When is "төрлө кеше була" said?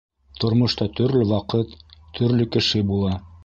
2.21-3.17